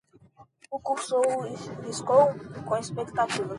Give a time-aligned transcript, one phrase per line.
[0.71, 1.27] O cursor
[1.83, 2.25] piscou?
[2.65, 3.47] com expectativa.